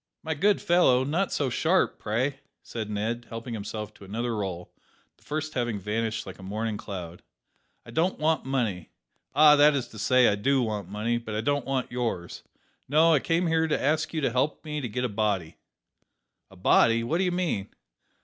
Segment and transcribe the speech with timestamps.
[0.23, 4.73] "My good fellow, not so sharp, pray," said Ned, helping himself to another roll,
[5.17, 7.21] the first having vanished like a morning cloud;
[7.85, 8.89] "I don't want money
[9.35, 12.41] ah: that is to say, I do want money, but I don't want yours.
[12.89, 15.57] No; I came here to ask you to help me to get a body."
[16.49, 17.03] "A body.
[17.03, 17.69] What do you mean?"